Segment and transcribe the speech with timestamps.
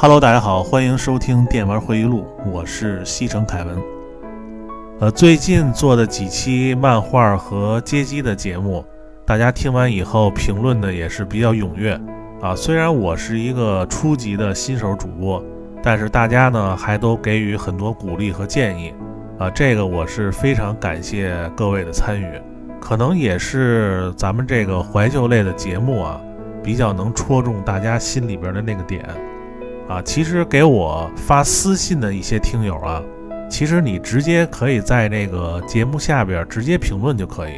[0.00, 3.76] Hello，大家好，欢迎收听电玩回忆录，我是西城凯文。
[5.00, 8.84] 呃，最近做的几期漫画和街机的节目，
[9.26, 12.00] 大家听完以后评论的也是比较踊跃
[12.40, 12.54] 啊。
[12.54, 15.42] 虽然我是一个初级的新手主播，
[15.82, 18.94] 但是大家呢还都给予很多鼓励和建议
[19.36, 22.40] 啊，这个我是非常感谢各位的参与。
[22.80, 26.20] 可能也是咱们这个怀旧类的节目啊，
[26.62, 29.04] 比较能戳中大家心里边的那个点。
[29.88, 33.02] 啊，其实给我发私信的一些听友啊，
[33.48, 37.52] 其实你直接可以在那个节目下边直接评论就可以，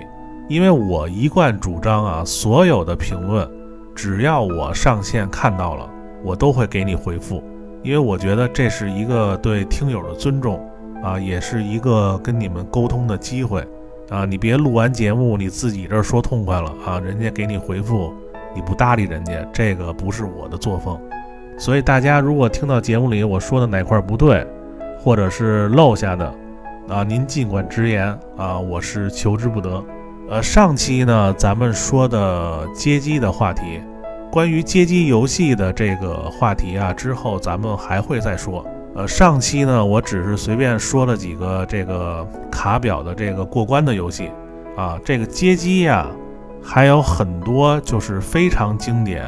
[0.48, 3.48] 因为我一贯主张啊，所有的评论
[3.96, 5.90] 只要我上线看到了，
[6.22, 7.42] 我都会给你回复，
[7.82, 10.64] 因为我觉得这是一个对听友的尊重
[11.02, 13.66] 啊，也是一个跟你们沟通的机会
[14.08, 18.14] 啊，你别录完节目你自己这说痛快了啊，人家给你回复
[18.54, 20.96] 你不搭理人家，这个不是我的作风。
[21.60, 24.46] 所以大家如果听到节目里我说的哪块不对，
[24.98, 26.34] 或者是漏下的，
[26.88, 29.84] 啊，您尽管直言啊，我是求之不得。
[30.30, 33.82] 呃，上期呢咱们说的街机的话题，
[34.32, 38.64] 关于街机游戏的这个话题啊，之后咱们还会再说。
[38.94, 44.30] 呃，上期呢我只是随便说了几个这个卡表的这个过关的游戏，
[44.78, 46.06] 啊，这个街机呀
[46.62, 49.22] 还有很多就是非常经典。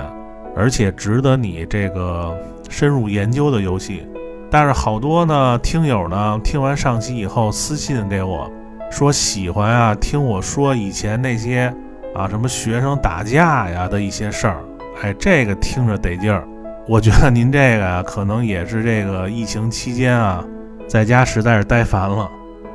[0.54, 2.36] 而且值得你这个
[2.68, 4.06] 深入研究的游戏，
[4.50, 8.50] 但是好多呢听友呢听完上期以后私信给我，
[8.90, 11.72] 说喜欢啊听我说以前那些
[12.14, 14.58] 啊什么学生打架呀的一些事儿，
[15.02, 16.46] 哎这个听着得劲儿。
[16.86, 20.44] 我觉得您这个啊可能也是这个疫情期间啊
[20.86, 22.28] 在家实在是待烦了。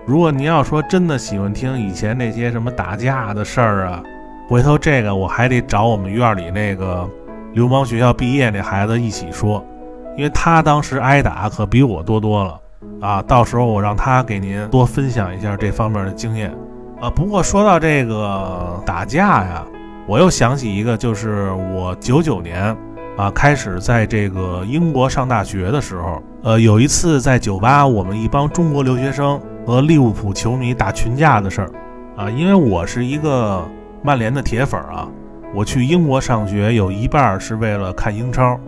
[0.06, 4.02] 如果您要说真的喜欢听以前那些什么打架的事儿啊，
[4.48, 7.08] 回头这个我还得找我们院里那个。
[7.57, 9.66] 流氓学校毕业那孩子一起说，
[10.16, 12.59] 因为他当时挨打可比我多多了
[13.01, 13.19] 啊！
[13.23, 16.53] 到时候我让他给您多分享一下这方面的经验
[17.01, 17.09] 啊。
[17.09, 19.66] 不过说到这个打架呀，
[20.07, 22.78] 我又想起一个，就是我九九年
[23.18, 31.72] 啊开始在这个英国上大学的时候，呃，有一次在酒吧，我们一帮中国留学生和利物浦球迷打群架的事儿
[32.16, 32.29] 啊。
[32.29, 33.68] 因为我是一个
[34.03, 35.09] 曼联的铁粉啊。
[35.57, 38.59] 我去英国上学有一半是为了看英超，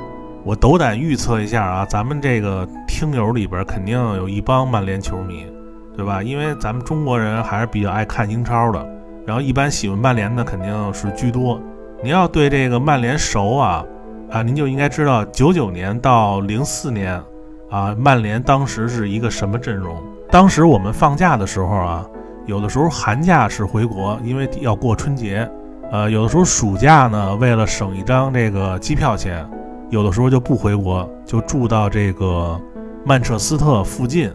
[0.44, 5.46] 我斗胆预测一下啊，咱们这个听友里边肯定有一帮曼联球迷，
[5.96, 6.24] 对吧？
[6.24, 8.84] 因为咱们中国人还是比较爱看英超的，
[9.24, 11.62] 然后一般喜欢曼联的肯定是居多。
[12.02, 13.86] 您要对这个曼联熟啊，
[14.32, 17.22] 啊，您就应该知道九九年到零四年
[17.70, 19.96] 啊，曼联当时是一个什么阵容？
[20.32, 22.04] 当时我们放假的时候啊，
[22.48, 25.48] 有的时候寒假是回国，因为要过春节。
[25.92, 29.44] 呃，有的时候暑假呢，为了省一张这个机票钱，
[29.90, 32.60] 有的时候就不回国，就住到这个
[33.04, 34.32] 曼彻斯特附近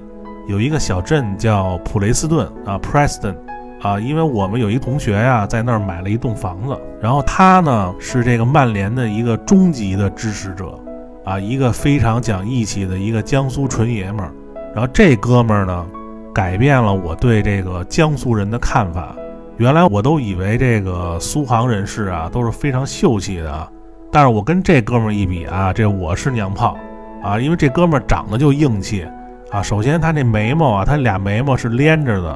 [0.48, 3.36] 有一个小镇叫普雷斯顿啊，Preston
[3.80, 10.76] 啊，因为我们有一同学呀，在那儿买了一栋房子，然后他呢是这个曼联的一个终极的支持者
[11.24, 14.32] 啊，一个非常讲义气的一个江苏纯爷们儿，
[14.74, 15.86] 然后这哥们儿呢，
[16.34, 19.14] 改变了我对这个江苏人的看法。
[19.56, 23.68] 原来我都以为这个苏杭人士啊都是非常秀气的，
[24.10, 26.76] 但是我跟这哥们儿一比啊，这我是娘炮
[27.22, 29.06] 啊，因为这哥们儿长得就硬气
[29.50, 29.62] 啊。
[29.62, 32.30] 首先他那眉毛啊，他俩眉毛是连着的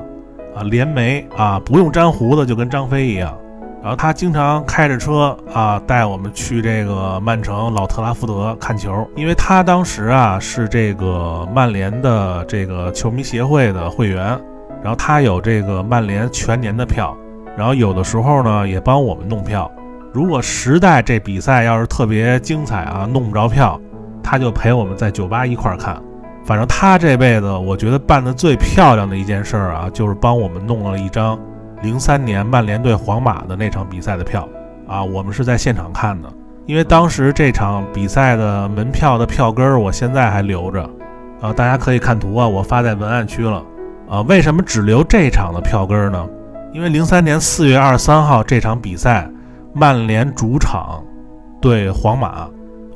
[0.54, 3.36] 啊，连眉啊，不用粘胡子就跟张飞一样。
[3.82, 14.38] 然后他经常开着车啊，带我们去这个曼城老特拉福德看球，因为他当时啊是这个曼联的这个球迷协会的会员。
[14.82, 17.16] 然后他有这个曼联全年的票，
[17.56, 19.70] 然后有的时候呢也帮我们弄票。
[20.12, 23.78] 如果时代这比赛要是特别精彩啊，弄不着票，
[24.22, 26.00] 他就陪我们在酒吧一块儿看。
[26.44, 31.38] 反正他这辈子我觉得办的最漂亮的一件事儿啊，就是帮我们弄了一张
[31.82, 34.48] 零三年曼联对皇马的那场比赛的票
[34.86, 35.04] 啊。
[35.04, 36.32] 我们是在现场看的，
[36.64, 40.88] 因为当时这场比赛的门票的票根儿我现在还留着
[41.42, 43.62] 啊，大家可以看图啊，我发在文案区了。
[44.08, 46.26] 啊，为什么只留这场的票根呢？
[46.72, 49.28] 因为零三年四月二十三号这场比赛，
[49.74, 51.02] 曼联主场
[51.60, 52.48] 对皇马。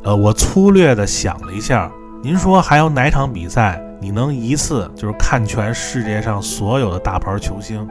[0.05, 1.91] 呃，我粗略的想了一下，
[2.23, 7.87] 您说还有哪场比赛你能一次就是看全世界上所有的大牌球星？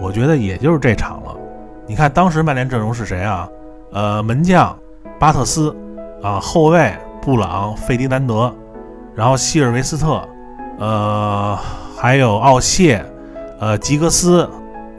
[0.00, 1.34] 我觉得也就是这场了。
[1.86, 3.48] 你看当时曼联阵容是谁啊？
[3.92, 4.76] 呃，门将
[5.18, 5.74] 巴特斯，
[6.22, 6.92] 啊，后卫
[7.22, 8.52] 布朗、费迪南德，
[9.14, 10.28] 然后希尔维斯特，
[10.78, 11.56] 呃。
[12.04, 13.02] 还有奥谢，
[13.58, 14.46] 呃，吉格斯，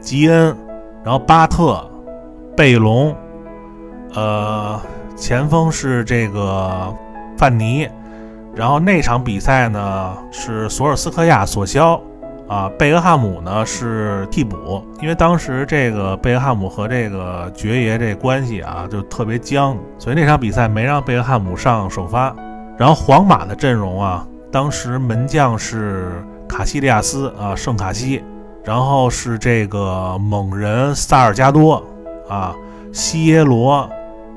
[0.00, 0.52] 吉恩，
[1.04, 1.80] 然后巴特，
[2.56, 3.14] 贝隆，
[4.12, 4.76] 呃，
[5.14, 6.92] 前锋是这个
[7.38, 7.88] 范尼，
[8.56, 12.00] 然后那场比赛呢是索尔斯克亚索肖，
[12.48, 22.34] 啊，贝克汉姆呢是替补，因为当时这个贝克汉姆和这个爵爷这关系啊就特别僵，所以那场比赛没让贝克汉姆上首发。
[22.76, 26.20] 然后皇马的阵容啊，当时门将是
[26.56, 28.24] 卡西利亚斯啊，圣卡西，
[28.64, 31.84] 然后是这个猛人萨尔加多
[32.30, 32.54] 啊，
[32.94, 33.86] 西耶罗，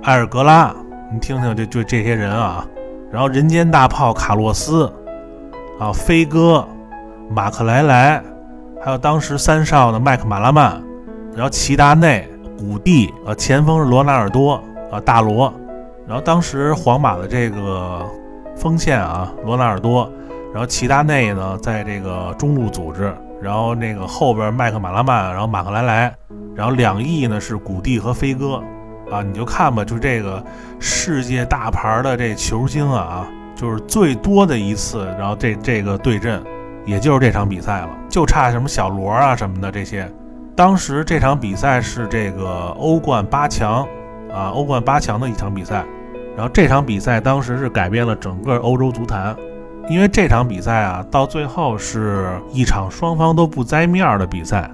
[0.04, 0.76] 埃尔格拉，
[1.14, 2.68] 你听听这就这些人啊。
[3.10, 4.92] 然后人间大炮卡洛斯，
[5.80, 6.68] 啊，飞哥，
[7.30, 8.22] 马克莱莱，
[8.84, 10.74] 还有当时三少的麦克马拉曼，
[11.34, 12.28] 然后齐达内、
[12.58, 14.62] 古蒂，呃，前锋是罗纳尔多，
[14.92, 15.54] 啊，大罗，
[16.06, 18.06] 然后当时皇马的这个
[18.58, 20.12] 锋线啊，罗纳尔多，
[20.54, 26.16] 然后齐达内呢在这个中路组织，然后那个后边麦克马拉曼，然后马克莱莱，
[26.56, 28.62] 然后两翼呢是古蒂和飞哥。
[29.12, 30.44] 啊，你就看吧，就这个
[30.80, 36.44] 世界大牌的这球星啊，就是最多的一次，然后这这个对阵，
[36.86, 40.08] 也就是这场比赛了，就差什么小罗啊什么的这些。
[40.56, 43.82] 当时这场比赛是这个欧冠八强
[44.32, 45.84] 啊，欧冠八强的一场比赛。
[46.38, 49.36] 然后这场比赛当时是改变了整个欧洲足坛，
[49.90, 54.70] 因为这场比赛啊，到最后是一场双方都不栽面的比赛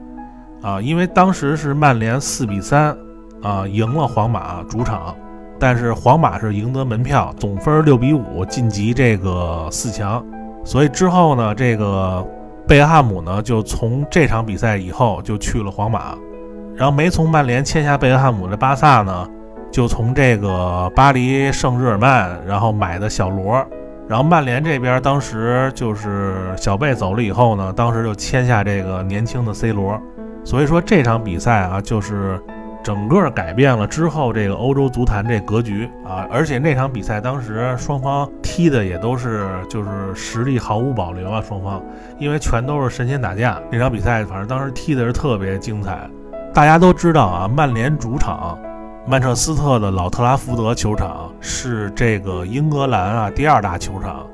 [0.61, 2.95] 啊，因为当时是曼联四比三。
[3.43, 5.13] 啊，赢了皇马主场，
[5.59, 10.25] 但是皇马是赢得门票，总分六比五晋级这个四强。
[10.63, 12.25] 所以之后呢，这个
[12.67, 16.15] 贝克汉姆呢就从这场比赛以后就去了皇马，
[16.75, 19.27] 然后没从曼联签下贝克汉姆的巴萨呢，
[19.71, 23.63] 就从这个巴黎圣日耳曼然后买的小罗，
[24.07, 29.99] 然后曼联这边当时就是小贝走了以后呢，当时就签下这个年轻的 C 罗。
[30.43, 32.41] 所以说这场比赛啊，就是。
[32.83, 41.81] 整个改变了之后，这个欧洲足坛这格局啊，而且那场比赛当时双方踢的也都是就是实力毫无保留啊，双方
[42.19, 43.59] 因为全都是神仙打架。
[43.71, 46.07] 那场比赛反正当时踢的是特别精彩。
[46.53, 48.55] 大家都知道啊，曼联主场
[49.07, 54.25] 曼彻斯特的老特拉福德球场是这个英格兰啊第二大球场。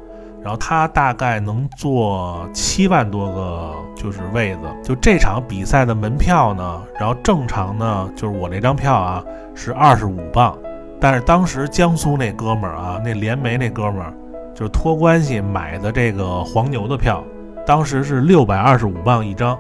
[0.44, 9.24] 然后他大概能坐七万多个就是位子，就这场比赛的门票呢，然后正常呢就是我那张票啊
[9.54, 10.58] 是二十五磅，
[11.00, 14.12] 但是当时江苏那哥们儿啊，那联媒那哥们儿
[14.56, 17.24] 就是托关系买的这个黄牛的票，
[17.64, 19.56] 当时是六百二十五磅一张，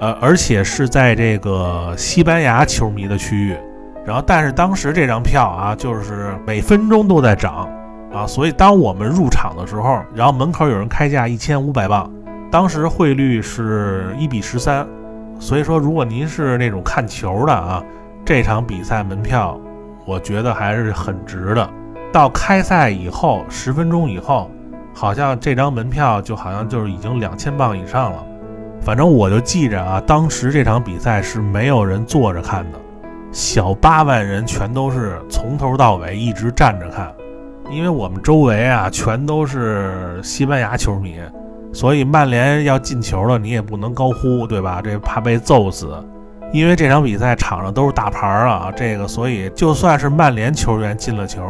[0.00, 3.56] 呃，而且是在这个西班牙球迷的区域，
[4.04, 7.68] 然后但是当时这张票啊就是每分钟都在涨。
[8.12, 12.08] 啊，所以当我们入场的时候，然后门口有人开价一千五百磅，
[12.48, 14.86] 当时汇率是一比十三，
[15.40, 17.82] 所以说如果您是那种看球的啊，
[18.24, 19.58] 这场比赛门票，
[20.06, 21.68] 我觉得还是很值的。
[22.12, 24.48] 到开赛以后十分钟以后，
[24.94, 28.24] 好像这张门票就好像就是已经两千磅以上了。
[28.80, 32.78] 反正我就记着啊，当时这场比赛是没有人坐着看的，
[33.34, 37.12] 小八万人全都是从头到尾一直站着看。
[37.68, 41.18] 因为我们周围啊，全都是西班牙球迷，
[41.72, 44.80] 所以曼联要进球了，你也不能高呼，对吧？
[44.80, 45.92] 这怕被揍死。
[46.52, 51.42] 因为这场比赛场上都是大牌啊，这个，所以就算是曼联球员进了球，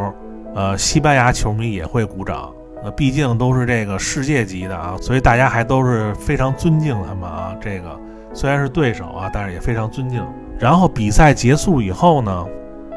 [0.55, 2.51] 呃，西班牙球迷也会鼓掌。
[2.83, 7.55] 呃，毕竟都是这个世界级的啊，所以大家还都是非常尊敬他们啊。
[7.61, 8.01] 这个
[8.33, 10.25] 虽然是对手啊，但是也非常尊敬。
[10.59, 12.47] 然后比赛结束以后呢？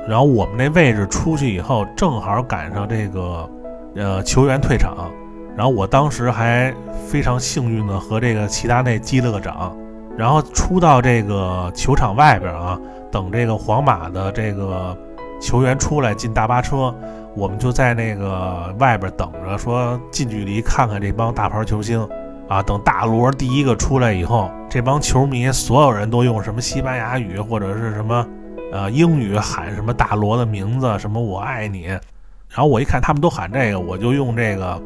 [0.07, 3.49] 然后我们那位置出去以后，正好赶上这个，
[3.95, 5.11] 呃，球员退场。
[5.55, 6.73] 然后我当时还
[7.07, 9.75] 非常幸运的和这个齐达内击了个掌。
[10.17, 12.79] 然后出到这个球场外边啊，
[13.11, 14.95] 等这个皇马的这个
[15.41, 16.93] 球员出来进大巴车，
[17.35, 22.07] 我们就在那个外边等着，说近距离看看这帮大牌球星
[22.47, 22.61] 啊。
[22.63, 28.27] 等大罗第一个出来以后，这帮球迷所有人都用什么西班牙语或者是什么。
[28.69, 34.77] 呃，英语喊什么大罗的名字，什么我爱你，然后我一看他们都喊这个，我就用这个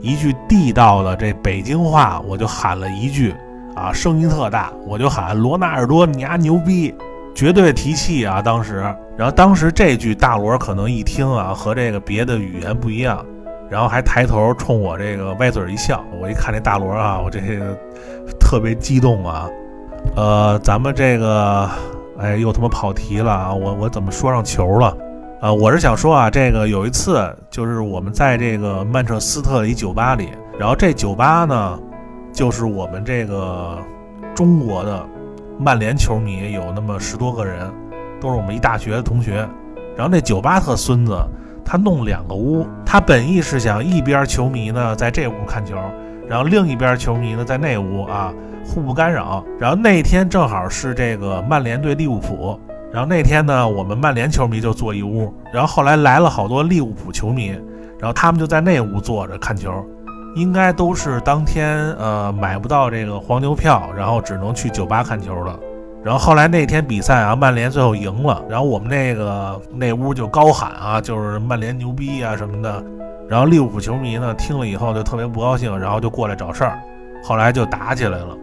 [0.00, 3.32] 一句地道的这北京话，我就喊了一句
[3.76, 6.92] 啊，声音特大，我就喊罗纳尔多，你丫牛逼，
[7.32, 8.42] 绝对提气啊！
[8.42, 8.78] 当时，
[9.16, 13.24] 然后当时这句大罗可能一听啊，和这个别的语言不一样，
[13.70, 17.76] 然后还抬头冲我这个歪嘴一笑，我一看这大罗啊，我这个
[18.38, 19.48] 特别激动啊，
[20.16, 21.68] 呃，咱们这个。
[22.20, 23.54] 哎，又他妈跑题了啊！
[23.54, 24.92] 我我怎么说上球了？
[25.40, 31.78] 啊，我是想说啊，这个有一次就是我们在这个曼彻斯特一酒吧里，然后这酒吧呢，
[32.32, 33.78] 就是我们这个
[34.34, 35.06] 中国的
[35.60, 37.72] 曼联球迷有那么十多个人，
[38.20, 39.48] 都是我们一大学的同学。
[39.96, 41.16] 然后那酒吧特孙子，
[41.70, 45.76] 他弄两个屋，他本意是想一边球迷呢在这屋看球，
[46.26, 48.32] 然后另一边球迷呢在那屋啊，
[48.64, 49.44] 互不干扰。
[49.60, 52.58] 然后那天正好是这个曼联对利物浦，
[52.90, 57.48] 然后那天呢我们曼联球迷就坐一屋，然后后来来了好多利物浦球迷，
[57.98, 59.70] 然后他们就在那屋坐着看球，
[60.36, 65.60] 应该都是当天呃买不到这个黄牛票，然后只能去酒吧看球了。
[66.04, 72.82] 然后后来那天比赛啊，曼联最后赢了，然后我们那个那屋就高喊啊，就是曼联牛逼啊什么的。
[73.28, 76.78] 然后利物浦球迷呢听了以后就特别不高兴，然后就过来找事儿，
[77.22, 78.36] 后来就打起来了。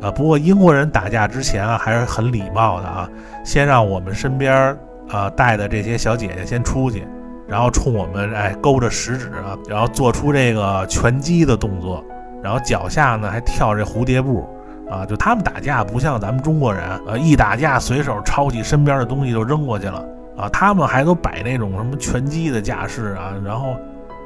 [0.00, 3.08] 啊，不过英国人打架之前啊还是很礼貌的啊，
[3.44, 4.76] 先让我们身边
[5.08, 7.04] 啊带的这些小姐姐先出去，
[7.48, 12.04] 然后冲我们哎勾着食指啊，然后做出这个拳击的动作，
[12.40, 14.46] 然后脚下呢还跳这蝴蝶步。
[14.90, 20.04] 啊，就他们打架不像咱们中国人，呃，一打架随手抄起身边的东西就扔过去了
[20.36, 20.48] 啊。
[20.48, 23.34] 他们还都摆那种什么拳击的架势啊。
[23.44, 23.76] 然后，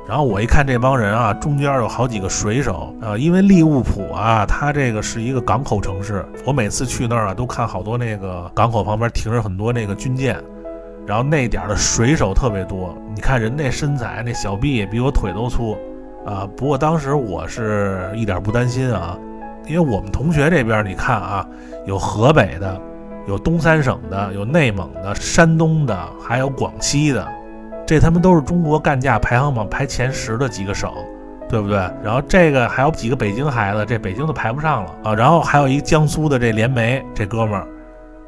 [0.09, 10.41] 然后我一看这帮人啊，中间有好几个水手啊，因为利物浦啊，它这个是一个港口城市，我每次去那儿啊，都看好多那个港口旁边停着很多那个军舰，
[11.07, 12.97] 然后那点儿的水手特别多。
[13.15, 15.77] 你看人那身材，那小臂比我腿都粗
[16.25, 16.49] 啊。
[16.57, 19.19] 不过当时我是一点不担心啊。
[19.67, 21.47] 因为我们同学这边，你看啊，
[21.87, 22.81] 有河北的，
[23.29, 27.27] 有东三省的，有内蒙的，山东的，还有广西的，
[27.87, 30.91] 这他们都是中国干架排行榜排前十的几个省，
[31.49, 31.77] 对不对？
[32.03, 35.15] 然后这个还有几个北京孩子，这北京都排不上了啊。
[35.15, 37.67] 然后还有一江苏的这连梅这哥们儿，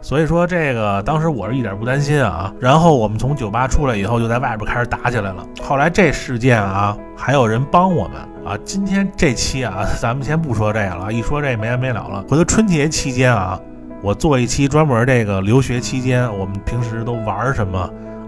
[0.00, 2.52] 所以说这个当时我是一点不担心啊。
[2.60, 5.44] 然后我们从酒吧出来以后，就在外边开始打起来了。
[5.62, 8.33] 后来这事件啊，还有人帮我们。
[8.44, 12.22] 啊，今天这期啊， 咱们先不说这个了，一说这没完没了了。
[12.28, 13.58] 回头春节期间啊，
[14.02, 17.78] 我做一期专门这个留学期间我们平时都玩什么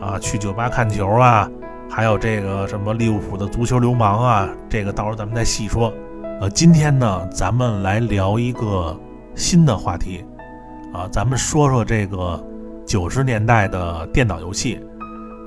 [0.00, 0.18] 啊？
[0.18, 1.46] 去酒吧看球啊，
[1.90, 5.92] 还有这个什么利物浦的足球流氓啊，这个到时候咱们再细说。
[6.40, 8.98] 呃，今天呢，咱们来聊一个
[9.34, 10.24] 新的话题
[10.94, 12.42] 啊，咱们说说这个
[12.86, 14.80] 九十年代的电脑游戏，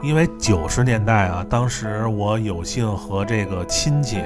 [0.03, 4.21] 因为九十年代啊，当时我有幸和这个亲戚。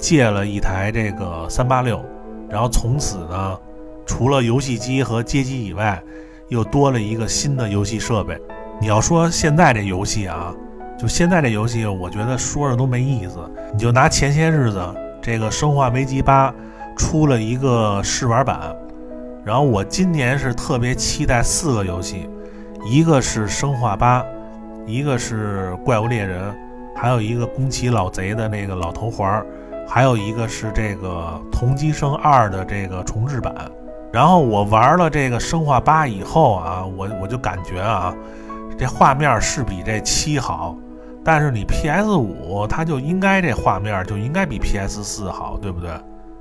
[0.00, 2.02] 借了一台这个三八六，
[2.48, 3.58] 然后从此呢，
[4.06, 6.02] 除了游戏机和街机以外，
[6.48, 8.36] 又多了一个新的游戏设备。
[8.80, 10.54] 你要说现在这游戏啊，
[10.98, 13.38] 就现在这游戏，我觉得说着都没意思。
[13.74, 14.82] 你就拿前些日子
[15.20, 16.50] 这个《生化危机八》
[16.96, 18.74] 出了一个试玩版，
[19.44, 22.26] 然后我今年是特别期待四个游戏，
[22.86, 24.22] 一个是《生化八》，
[24.86, 26.50] 一个是《怪物猎人》，
[26.96, 29.46] 还有一个宫崎老贼的那个老头环儿。
[29.92, 33.52] 还有一个是这个《同机生二》的这个重置版，
[34.12, 38.14] 然后我玩了这个《生化八》以后啊，我我就感觉啊，
[38.78, 40.76] 这画面是比这七好，
[41.24, 45.90] 但是你 PS 五它就应该这画面就应该比 PS 四好，对不对？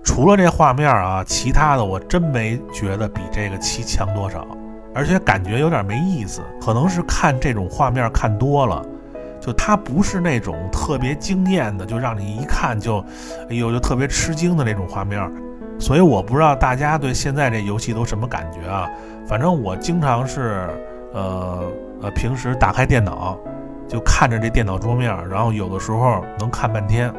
[0.04, 4.46] 除了这画面啊，其他的我真没觉得比这个七强多少，
[4.94, 8.86] 而且感觉有点没意思，可能是看这种画面看多了。
[9.50, 13.04] 就它不是那种特别惊艳的，就让你一看就，
[13.50, 15.20] 哎呦，就特别吃惊的那种画面。
[15.80, 18.88] 所以我不知道大家对现在这游戏都什么感觉啊？
[19.26, 20.70] 反正我经常是，
[21.16, 21.64] 呃
[22.04, 23.36] 呃，平时打开电脑，
[23.88, 27.12] 就看着这电脑桌面，然后有的时候能看半天，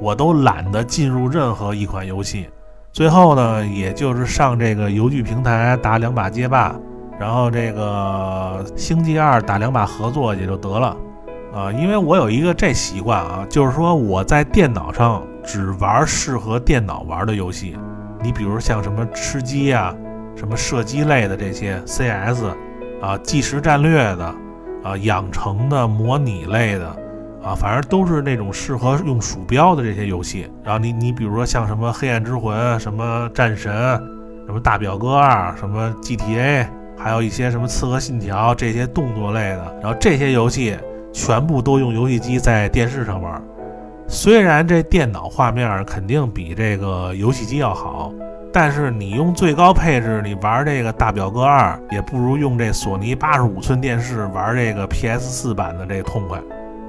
[0.00, 2.48] 我都懒得进入任何一款游戏。
[2.90, 6.74] 最后呢，也就是上这个游剧平台打两把街霸，
[7.20, 10.96] 然后这个星际二打两把合作也就得了。
[11.54, 17.76] 啊，因为我有一个这习惯啊，就是说我在电脑上只玩适合电脑玩的游戏。
[18.22, 19.94] 你比如像什么吃鸡啊，
[20.34, 22.44] 什么射击类的这些 CS，
[23.02, 24.34] 啊，即时战略的，
[24.82, 26.86] 啊，养成的模拟类的，
[27.44, 30.50] 啊，反正都是那种适合用鼠标的这些游戏。
[30.64, 33.70] 然后你你比如说像什么黑暗之魂、什么战神、
[34.46, 36.66] 什么大表哥二、什么 GTA，
[36.96, 40.78] 还有一些什么刺客信条这些动作类的，然后这些游戏。
[41.12, 43.40] 全部都用游戏机在电视上玩，
[44.08, 48.12] 虽然这电脑画面肯定比这个游戏机要好，
[48.52, 56.40] 但是你用最高配置你玩这个大表哥二，也不如用这索尼八十五寸电视玩这个 PS 四版的这痛快。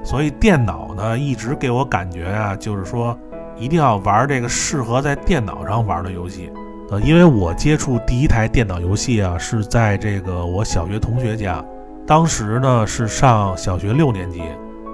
[0.02, 3.18] 所以电脑呢，一直给我感觉啊，就是说
[3.56, 6.50] 一定要玩这个适合在电脑上玩的游戏。
[6.90, 11.64] 呃，因为我接触第一台电脑游戏啊，是在这个我小学同学家。
[12.06, 14.42] 当时呢是上小学六年级，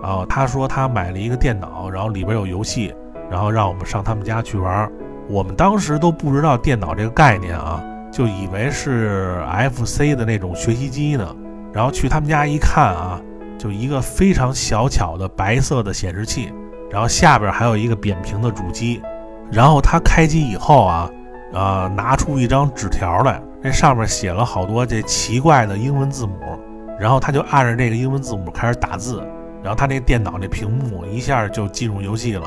[0.02, 2.94] 啊，他说他买了一个电脑，然后里边有游戏，
[3.28, 4.90] 然后让我们上他们家去玩。
[5.28, 11.34] 我们当时都不知道电脑这个概念啊，就以为是 FC 的那种学习机呢。
[11.72, 13.20] 然后去他们家一看啊，
[13.58, 16.52] 就一个非常小巧的白色的显示器，
[16.90, 19.02] 然后下边还有一个扁平的主机。
[19.52, 21.10] 然后他开机以后啊，
[21.52, 26.34] 呃，拿出一张纸条来，这上面写了好多这奇怪的英文字母，
[27.00, 29.22] 然后他就按着这个英文字母开始打字，
[29.62, 32.46] 然后他那电脑那屏幕一下就进入游戏了。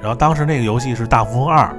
[0.00, 1.74] 然后当时那个游戏是《大富翁二》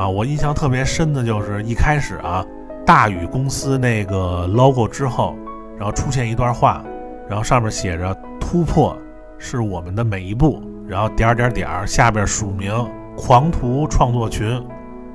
[0.00, 2.44] 啊，我印象特别深的就是一开始啊，
[2.86, 5.36] 大宇公司那个 logo 之后，
[5.76, 6.84] 然后出现一段话，
[7.28, 8.96] 然后上面写着“突破
[9.36, 12.72] 是我们的每一步”，然后点点点下边署名。
[13.16, 14.60] 狂徒创作群，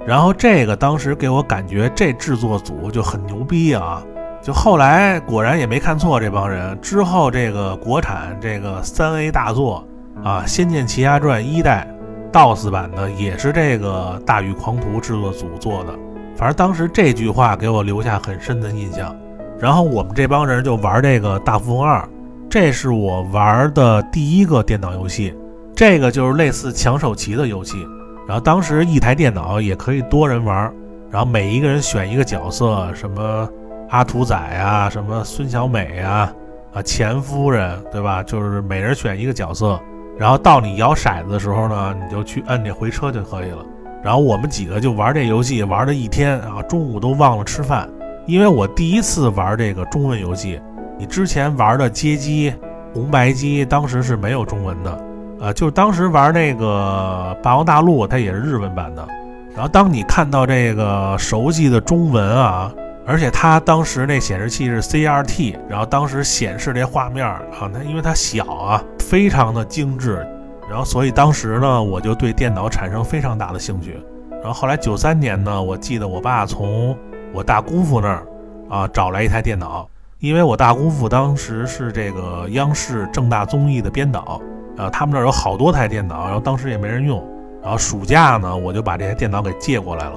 [0.07, 4.01] 然后这个当时给我感觉这制作组就很牛逼啊！
[4.41, 9.85] 就后来果然也没看错这帮人，之后这个国产这个三 A 大作
[10.23, 11.87] 啊，《仙剑奇侠传》一代
[12.31, 15.93] DOS 版的也是这个大宇狂徒制作组做的。
[16.35, 19.15] 反正当时这句话给我留下很深的印象。
[19.59, 22.07] 然后我们这帮人就玩这个大富翁二，
[22.49, 25.35] 这是我玩的第一个电脑游戏。
[25.75, 27.85] 这个就是类似抢手棋的游戏，
[28.25, 30.73] 然后当时一台电脑也可以多人玩，
[31.11, 33.49] 然后每一个人选一个角色，什么
[33.89, 36.31] 阿土仔啊，什么孙小美啊，
[36.73, 38.21] 啊钱夫人，对吧？
[38.23, 39.79] 就是每人选一个角色，
[40.17, 43.65] 然后到你摇骰子的时候呢，你就去摁这回车就可以了。
[44.03, 47.89] 然后我们几个就玩这游戏玩了一天啊，中午都忘了吃饭，
[48.27, 50.61] 因为我第一次玩这个中文游戏，
[50.97, 52.53] 你之前玩的街机、
[52.93, 55.05] 红白机当时是没有中文的。
[55.41, 59.07] 呃，就是当时玩那个《霸王大陆》，它也是日文版的。
[59.53, 62.71] 然后当你看到这个熟悉的中文啊，
[63.09, 70.23] 而且它当时那显示器是 CRT，然后当时显示这画面啊，它因为它小啊，非常的精致。
[70.69, 73.99] 然后所以当时呢，我就对电脑产生非常大的兴趣。
[74.33, 76.95] 然后后来九三年呢，我记得我爸从
[77.33, 78.23] 我大姑父那儿
[78.69, 84.39] 啊找来一台电脑，因为我大姑父当时是这个央视正大综艺的编导。
[84.77, 87.27] 呃，他们那儿有好多台电脑，然后当时也没人用，
[87.63, 90.13] 然后暑假呢，我就把这台电脑给借过来了。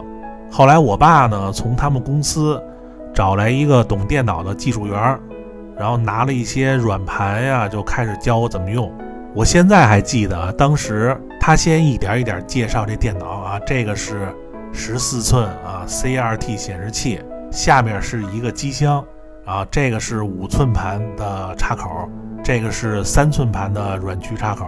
[0.50, 2.62] 后来我爸呢，从他们公司
[3.14, 5.18] 找来一个懂电脑的技术员，
[5.76, 8.92] 然后拿了一些软盘呀，就开始教我怎么用。
[9.34, 14.28] 我现在还记得，当时他先一点一点介绍这电脑啊，这个是
[14.72, 17.20] 十四寸啊 CRT 显示器，
[17.50, 19.04] 下面是一个机箱
[19.44, 22.08] 啊，这个是五寸盘的插口。
[22.44, 24.66] 这个是三寸盘的软驱插口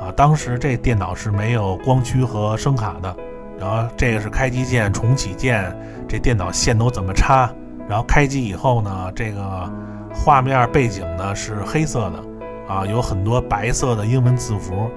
[0.00, 3.14] 啊，当时这电脑是没有光驱和声卡的。
[3.60, 5.72] 然后这个是开机键、重启键，
[6.08, 7.48] 这电脑线都怎么插？
[7.88, 9.70] 然后开机以后呢，这个
[10.14, 12.22] 画面背景呢是黑色的
[12.68, 14.90] 啊，有很多白色的英文字符。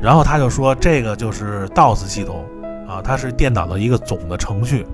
[0.00, 2.44] 然后他就说这个就是 DOS 系统
[2.88, 4.86] 啊，它是电脑的一个总的程序。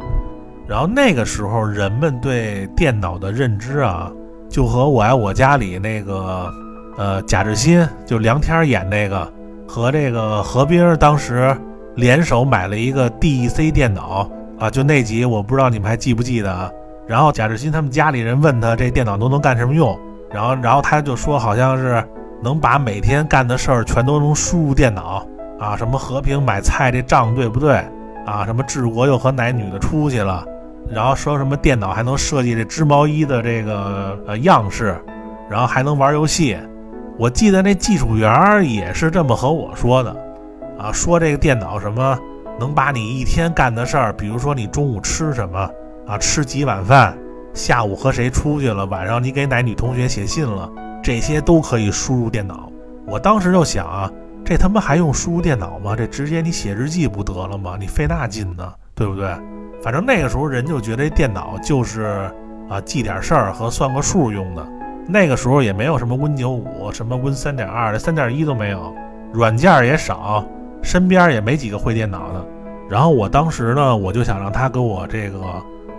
[0.67, 4.11] 然后那个时候人们对电脑的认知啊。
[4.49, 6.53] 就和我爱我家里那个，
[6.99, 9.33] 呃，贾志新就梁天演那个，
[9.65, 11.57] 和这个何冰当时
[11.95, 16.69] 联手买了一个 DEC 电脑啊，就那集我不知道你们还记不记得啊？
[17.11, 19.99] 然后贾志新他们家里人问他这电脑都能干什么用，
[20.31, 22.01] 然后然后他就说好像是
[22.41, 25.27] 能把每天干的事儿全都能输入电脑
[25.59, 27.85] 啊，什么和平买菜这账对不对
[28.25, 28.45] 啊？
[28.47, 30.47] 什么治国又和哪女的出去了？
[30.89, 34.97] 然后说什么电脑还能设计这织毛衣的这个呃样式，
[35.51, 36.57] 然后还能玩游戏。
[37.19, 40.17] 我记得那技术员也是这么和我说的，
[40.79, 42.17] 啊，说这个电脑什么
[42.57, 45.69] 能把你一天干的事儿，比如说你中午吃什么
[46.07, 47.17] 啊，吃几碗饭，
[47.55, 50.69] 下午和谁出去了，晚上你给哪女同学写信了，
[51.03, 52.71] 这些都可以输入电脑。
[53.07, 54.11] 我当时就想啊，
[54.45, 55.95] 这他妈还用输入电脑吗？
[55.97, 57.77] 这直接你写日记不得了吗？
[57.79, 59.29] 你费那劲呢，对不对？
[59.83, 62.31] 反正那个时候人就觉得电脑就是
[62.69, 64.67] 啊记点事儿和算个数用的。
[65.09, 68.95] 那个时候也没有什么 Win 九五、什么 Win 三点二的，三点一都没有，
[69.33, 70.45] 软件也少，
[70.83, 72.47] 身边也没几个会电脑的。
[72.89, 75.41] 然后我当时呢，我就想让他给我这个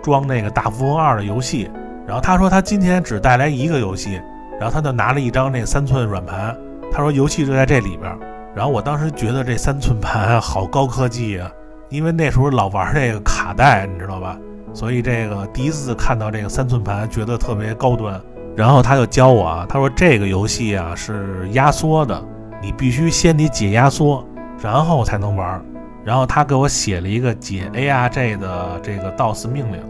[0.02, 1.70] 装那个大富翁二的游戏。
[2.06, 4.20] 然后他说他今天只带来一个游戏，
[4.58, 6.56] 然后他就拿了一张那三寸软盘，
[6.90, 8.12] 他说游戏就在这里边。
[8.54, 11.50] 然后我当时觉得这三寸盘好高科技啊。
[11.88, 14.38] 因为那时候老玩这个卡带，你知道吧？
[14.72, 18.18] 所以这个第一次看到这个三寸盘，觉得特别高端。
[18.56, 22.22] 然后他就教我啊，他说这个游戏啊是压缩的，
[22.62, 24.26] 你必须先得解压缩，
[24.62, 25.62] 然后才能玩。
[26.04, 29.80] 然后他给我写了一个解 ARJ 的这个 DOS 命令。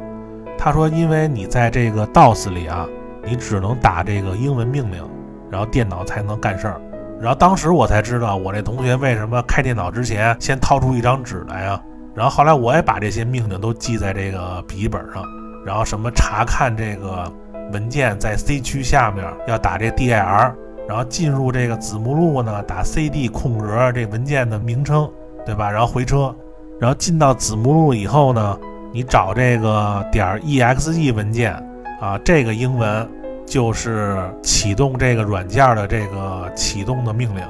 [0.59, 2.87] 他说，因为你在这个 DOS 里啊，
[3.25, 5.03] 你只能打这个英文命令，
[5.51, 6.81] 然后电脑才能干事儿。
[7.21, 11.81] 然后当时我才知道，我这同学为什么开电脑之前先掏出一张纸来啊？
[12.15, 15.25] 然后后来我也把这些命令都记在这个笔记本上，
[15.65, 17.33] 然后什么查看这个
[17.73, 20.53] 文件在 C 区下面要打这 dir，
[20.89, 25.11] 然后进入这个子目录呢，打 CD 空格这文件的名称，
[25.45, 25.71] 对吧？
[25.71, 26.35] 然后回车，
[26.81, 28.59] 然后进到子目录以后呢，
[28.93, 31.53] 你找这个点儿 exe 文件
[32.01, 33.09] 啊，这个英文
[33.47, 37.43] 就是启动这个软件的这个启动的命令。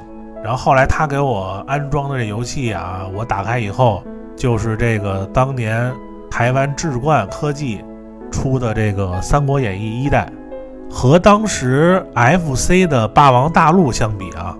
[0.43, 4.03] 然后后来他给我安装的这游戏啊，我打开以后
[4.35, 5.93] 就是这个当年
[6.29, 7.81] 台湾智冠科技
[8.29, 10.27] 出的这个《三国演义》一代，
[10.89, 14.53] 和当时 FC 的《霸王大陆》相比啊，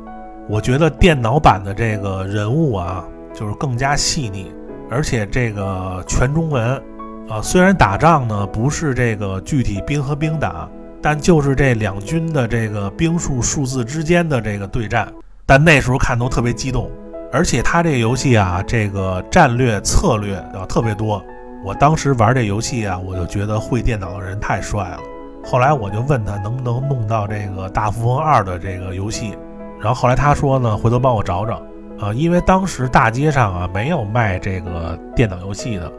[0.47, 4.51] 我觉得电脑版的这个人物啊，就是更加细腻，
[4.89, 6.81] 而且这个全中文
[7.29, 10.69] 啊，虽然打仗呢不是这个具体兵和兵打，
[11.01, 15.11] 但就是这两军的这个兵数数字之间的这个对战。
[15.45, 16.89] 但那时候看都特别激动，
[17.31, 21.23] 而且他这个游戏啊，这个战略策略啊特别多。
[21.65, 24.99] 我当时玩这游戏啊，我就觉得会电脑的人太帅了。
[25.45, 29.37] 后来我就问他能不能弄到这个《大富翁二》的这个游戏，
[29.81, 31.61] 然后后来他说呢，回头帮我找找
[31.99, 35.91] 啊，因为当时大街上啊没有卖这个电脑游戏的，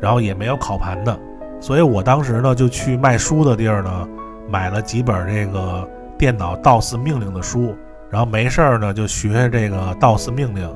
[0.00, 1.18] 然后也没有烤盘的，
[1.60, 4.08] 所以我当时呢就去卖书的地儿呢
[4.48, 7.74] 买了几本这个电脑 DOS 命令的书。
[8.10, 10.70] 然后没事儿呢，就学这个 DOS 命令，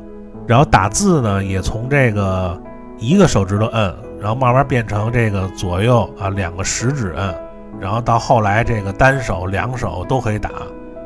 [0.45, 2.61] 然后打字呢也从这个
[2.99, 7.33] 一个手指头摁，然后慢慢变成这个左右啊两个食指摁，
[7.79, 10.51] 然后到后来这个单手两手都可以打。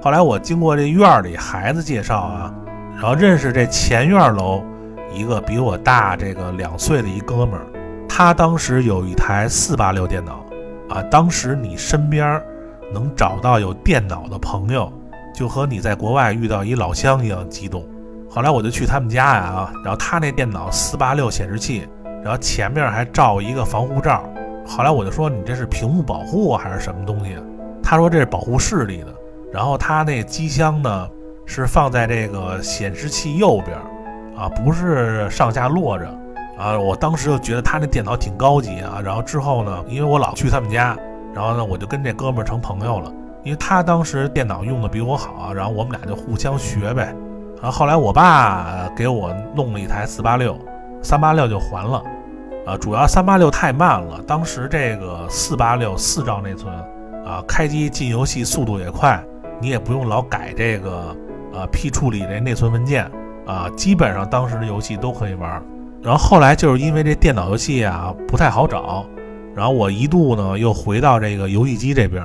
[0.00, 2.54] 后来我经过这院里孩子介绍啊，
[3.02, 4.62] 然后认识这前院楼
[5.12, 7.66] 一个比我大这个两岁的一哥们儿，
[8.08, 10.44] 他当时有一台四八六电脑
[10.88, 12.40] 啊，当时你身边
[12.94, 14.90] 能找到有电脑的朋友。
[15.34, 17.84] 就和你在国外遇到一老乡一样激动。
[18.30, 21.88] 后来我就去他们家呀啊，然后他那电脑四八六显示器，
[22.22, 24.22] 然后前面还罩一个防护罩。
[24.64, 27.36] 后来我就说你这是屏幕保护还是什么东西？
[27.82, 29.06] 他说这是保护视力的。
[29.50, 31.08] 然后他那机箱呢
[31.44, 33.76] 是放在这个显示器右边，
[34.36, 36.06] 啊，不是上下落着。
[36.58, 39.00] 啊，我当时就觉得他那电脑挺高级啊。
[39.02, 40.96] 然后之后呢，因为我老去他们家，
[41.34, 43.12] 然后呢我就跟这哥们儿成朋友了。
[43.42, 47.12] 因为他当时电脑用的比我好，然后我们俩就互相学呗。
[47.60, 50.56] 然后后来我爸给我弄了一台四八六，
[51.02, 52.02] 三八六就还了。
[52.64, 56.72] 啊，主要三八六太慢了，当时这个四八六四兆内存，
[57.24, 59.20] 啊，开机进游戏速度也快，
[59.60, 61.16] 你也不用老改这个
[61.54, 63.10] 啊 P 处理这内存文件，
[63.46, 65.62] 啊，基本上当时的游戏都可以玩。
[66.02, 69.06] 然后后来就是因为这电脑游戏啊不太好找，
[69.54, 72.22] 然后我一度呢又回到这个游戏机这边。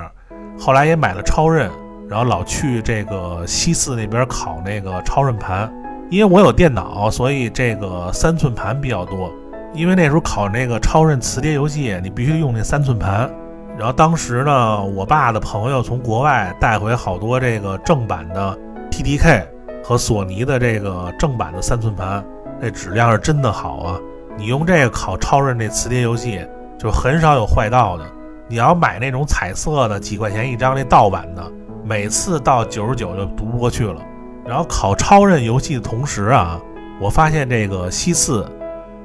[0.59, 1.69] 后来也买了超任，
[2.09, 5.71] 然后老去这个西四那边考那个超任盘，
[6.09, 9.31] 因为我有电脑，所以这个三寸盘比较多。
[9.73, 13.29] 因为那时候考那个超任磁碟游戏，你必须用那三寸盘。
[13.77, 18.57] 然后当时呢，我爸的朋友从国外带回好多这个正版的
[18.97, 19.45] TDK
[19.83, 22.25] 和索尼的这个正版的三寸盘，
[22.59, 23.99] 那质量是真的好啊。
[24.35, 26.43] 你用这个考超任那磁碟游戏，
[26.79, 28.03] 就很少有坏道的。
[28.47, 31.51] 你要买那种彩色的，几块钱一张那盗版的，
[31.85, 34.01] 每次到九十九就读不过去了。
[34.43, 36.59] 然后考超任游戏的同时啊，
[36.99, 38.49] 我发现这个西四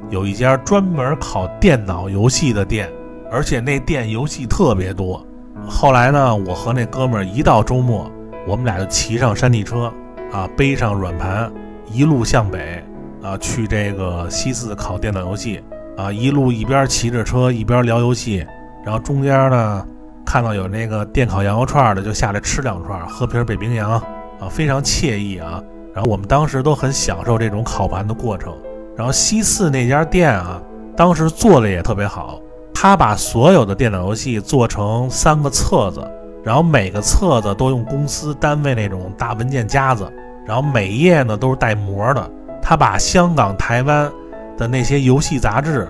[0.09, 2.90] 有一家专门考电脑游戏的店，
[3.31, 5.22] 而且那店游戏特别多。
[5.68, 8.11] 后来呢，我和那哥们儿一到周末，
[8.46, 9.92] 我们俩就骑上山地车
[10.33, 11.50] 啊，背上软盘，
[11.90, 12.83] 一路向北
[13.22, 15.62] 啊，去这个西四考电脑游戏
[15.96, 18.44] 啊，一路一边骑着车一边聊游戏。
[18.85, 19.87] 然后中间呢，
[20.24, 25.62] 看到有那个电烤羊肉串的，就下来吃两串，喝瓶北冰洋，啊，非常惬意啊。
[25.94, 28.52] 然后我们当时都很享受这种烤盘的过程。
[28.96, 30.61] 然后西四那家店啊，
[30.96, 32.40] 当时做的也特别好，
[32.74, 36.00] 他把所有的电脑游戏做成三个册子，
[36.44, 40.11] 然后每个册子都用公司单位那种大文件夹子，
[40.46, 42.31] 然后每页呢都是带膜的。
[42.61, 44.11] 他把香港、台湾
[44.57, 45.88] 的那些游戏杂志，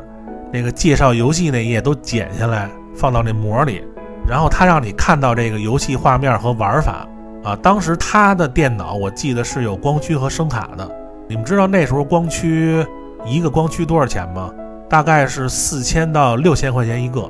[0.53, 2.69] 那个介绍游戏那页都剪下来。
[2.95, 3.83] 放到那膜里，
[4.29, 7.09] 然后他让你看到这个游戏画面和玩法
[7.43, 7.57] 啊。
[7.63, 10.87] 当时他的电脑我记得是有光驱和声卡的。
[11.27, 12.87] 你们知道那时候光驱
[13.25, 14.51] 一个光驱多少钱吗？
[14.91, 17.27] 大概是四千到六千块钱一个。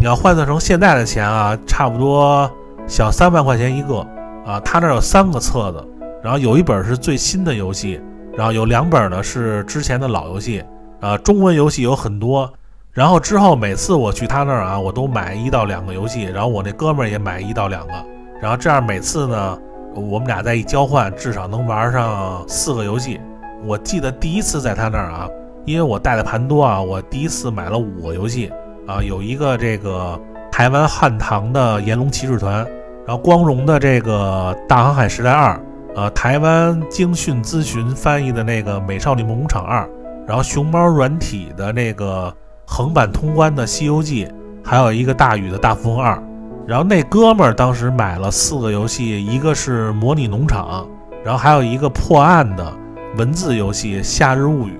[0.00, 2.50] 你要换算成现在的钱啊，差不多
[2.86, 3.98] 小三万块钱一个
[4.44, 4.60] 啊。
[4.60, 5.88] 他那有三个册子，
[6.22, 8.00] 然后有一本是最新的游戏，
[8.36, 10.62] 然后有两本呢是之前的老游戏
[11.00, 11.16] 啊。
[11.18, 12.52] 中文游戏有很多。
[12.94, 17.92] 然后之后每次我去他那儿啊，我都买一到两个游戏，然后我那哥们儿也买一到两个，
[18.38, 19.58] 然后这样每次呢，
[19.94, 23.18] 我们俩再一交换，至少能玩上四个游戏。
[23.64, 25.26] 我记得第一次在他那儿啊，
[25.64, 28.52] 因为我带的盘多啊，我第一次买了五个游戏
[28.86, 30.20] 啊，有一个这个
[30.52, 32.62] 台湾汉唐的《炎龙骑士团》，
[33.06, 35.54] 然后光荣的这个《大航海时代二》，
[35.96, 39.82] 呃，台湾精讯咨询翻译的那个《美少女梦工厂二》，
[40.28, 42.32] 然后熊猫软体的那个
[42.66, 44.26] 横版通关的《西游记》，
[44.62, 46.22] 还有一个大宇的大富翁二。
[46.66, 50.86] 然后那哥们儿当时买了四个游戏，一个是模拟农场，
[51.24, 52.70] 然后还有一个破案的
[53.16, 54.78] 文字游戏《夏日物语》，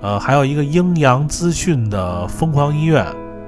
[0.00, 3.04] 呃，还有一个阴阳资讯的《疯狂医院》，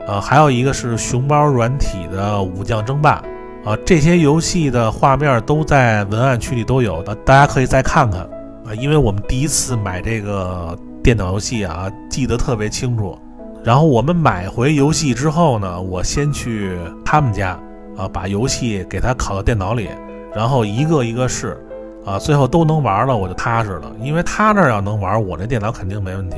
[0.07, 3.23] 呃，还有一个是熊猫软体的《武将争霸》。
[3.69, 8.21] 啊，这些游戏的画面都在文案区里都有的，大家可以再看看
[8.65, 8.73] 啊。
[8.79, 13.19] 因为我们第一次买这个电脑游戏啊，记得特别清楚。
[13.65, 17.59] 然后我们买回游戏之后呢，我先去他们家
[17.97, 19.91] 啊，把游戏给他拷到电脑里，
[20.33, 21.61] 然后一个一个试
[22.05, 23.91] 啊，最后都能玩了，我就踏实了。
[24.01, 26.37] 因为他那要能玩，我这电脑肯定没问题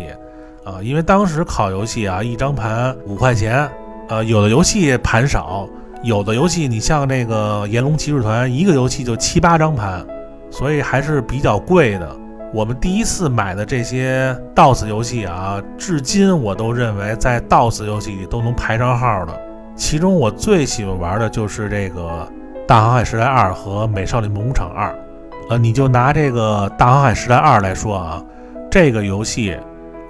[0.64, 0.82] 啊。
[0.82, 3.68] 因为当时拷游戏啊，一张盘五块钱，
[4.08, 5.68] 呃，有的游戏盘少。
[6.04, 10.06] 有的游戏，你像那个《炎龙骑士团》，一个游戏就七八张盘，
[10.48, 12.08] 所以还是比较贵的。
[12.54, 19.36] 我们第一次买的这些 DOS 游戏啊，至今我都认为在 DOS 游戏里都能排上号的。
[19.74, 22.00] 其中我最喜欢玩的就是这个
[22.66, 24.90] 《大航海时代二》和《美少女梦工厂二》。
[25.50, 28.22] 呃，你就拿这个《大航海时代二》来说啊，
[28.70, 29.56] 这个游戏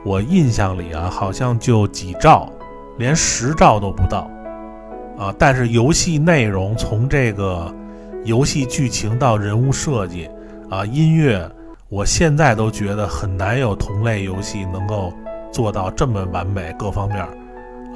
[0.05, 2.51] 我印象里啊，好像就几兆，
[2.99, 4.31] 连十兆都不到。
[5.19, 5.35] 啊！
[5.37, 7.75] 但是游戏内容从这个
[8.25, 10.31] 游戏剧情到人物设计
[10.71, 11.45] 啊，音乐，
[11.89, 15.13] 我现在都觉得很难有同类游戏能够
[15.51, 17.19] 做到这么完美各方面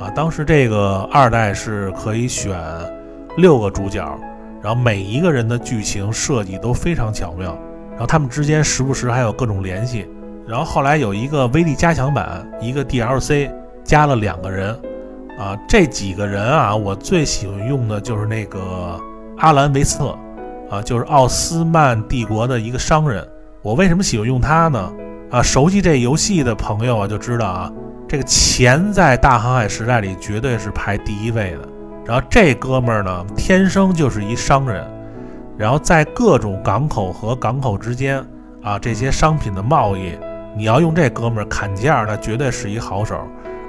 [0.01, 0.11] 啊。
[0.17, 2.59] 当时这个二代是可以选
[3.37, 4.05] 六个主角，
[4.61, 7.57] 然后每一个人的剧情设计都非常巧妙，
[7.93, 10.09] 然后他们之间时不时还有各种联系。
[10.47, 13.51] 然后后来有一个威力加强版，一个 DLC
[13.85, 14.79] 加了两个人。
[15.39, 19.01] 啊，这几个人啊，我最喜欢用的就是那个
[19.39, 20.17] 阿兰维斯特，
[20.71, 23.27] 啊，就是奥斯曼帝国的一个商人。
[23.63, 24.93] 我为什么喜欢用他呢？
[25.31, 27.73] 啊，熟悉这游戏的朋友啊就知道啊，
[28.07, 31.69] 这个钱在大航海时代里绝对是排第一位的。
[32.05, 34.87] 然后这哥们儿呢，天生就是一商人，
[35.57, 38.23] 然后在各种港口和港口之间
[38.63, 40.13] 啊，这些商品的贸易，
[40.57, 43.17] 你要用这哥们儿砍价，那绝对是一好手。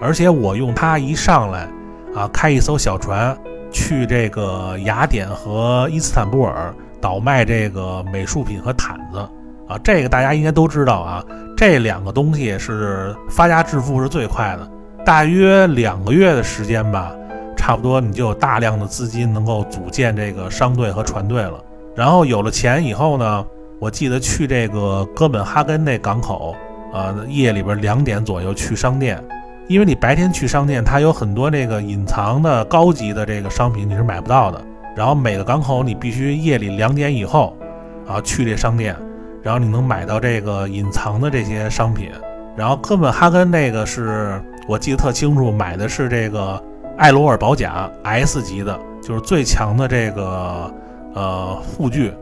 [0.01, 1.67] 而且我用它一上来，
[2.15, 3.37] 啊，开一艘小船
[3.71, 9.19] 去这个雅典和伊斯坦布尔倒卖这个美术品和毯子，
[9.67, 11.23] 啊，这个大家应该都知道啊。
[11.55, 14.69] 这两个东西是发家致富是最快的，
[15.05, 17.15] 大约两个月的时间吧，
[17.55, 21.53] 差不多你就有大量的资金能够组建这个商队和船队了。
[21.95, 23.45] 然后有了钱以后呢，
[23.79, 26.53] 我记得去这个哥本哈根那港口，
[26.93, 29.21] 呃，夜里边两点左右去商店。
[29.67, 34.61] 因为你白天去商店，它有很多这个隐藏的高级的这个商品你是买不到的。
[34.95, 37.57] 然后每个港口你必须夜里两点以后
[38.05, 38.95] 啊去这商店，
[39.41, 42.11] 然后你能买到这个隐藏的这些商品。
[42.55, 46.61] 然后哥本哈根那个是我记得特清楚，买的是这个
[46.97, 50.71] 艾罗尔宝甲 S 级的，就是最强的这个
[51.15, 52.13] 呃护具。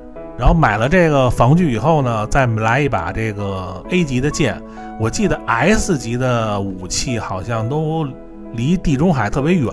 [0.41, 4.59] 然后买了这个防具以后呢，再来一把这个 A 级的剑。
[4.99, 8.07] 我记得 S 级的武器好像都
[8.53, 9.71] 离地中海特别远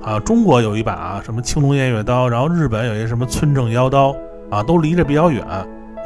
[0.00, 0.18] 啊。
[0.20, 4.16] 中国有一把什么青龙偃月刀，然后日本有一什么村正妖刀
[4.48, 5.44] 啊，都离着比较远，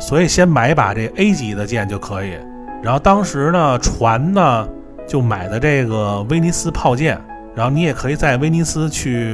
[0.01, 2.37] 所以先买一把这 A 级的剑就可以。
[2.83, 4.69] 然后当时呢，船呢
[5.07, 7.17] 就买的这个威尼斯炮舰，
[7.55, 9.33] 然后你也可以在威尼斯去